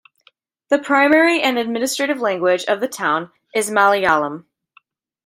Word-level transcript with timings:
The 0.69 0.79
primary 0.79 1.43
and 1.43 1.59
administrative 1.59 2.19
language 2.19 2.63
of 2.63 2.79
the 2.79 2.87
town 2.87 3.31
is 3.53 3.69
Malayalam. 3.69 4.45